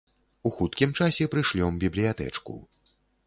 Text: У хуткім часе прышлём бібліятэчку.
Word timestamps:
У 0.49 0.51
хуткім 0.55 0.95
часе 0.99 1.27
прышлём 1.35 1.77
бібліятэчку. 1.85 2.57